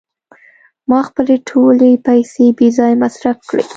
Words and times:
ما 0.89 0.99
خپلې 1.07 1.35
ټولې 1.49 1.91
پیسې 2.07 2.45
بې 2.57 2.67
ځایه 2.77 2.99
مصرف 3.03 3.37
کړې. 3.49 3.65